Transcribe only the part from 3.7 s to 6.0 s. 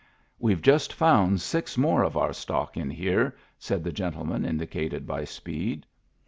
the gentleman indicated by Speed.